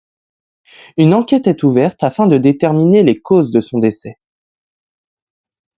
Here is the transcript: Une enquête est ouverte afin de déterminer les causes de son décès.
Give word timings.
Une 0.97 1.13
enquête 1.13 1.45
est 1.45 1.61
ouverte 1.61 2.01
afin 2.03 2.25
de 2.25 2.39
déterminer 2.39 3.03
les 3.03 3.21
causes 3.21 3.51
de 3.51 3.61
son 3.61 3.77
décès. 3.77 4.15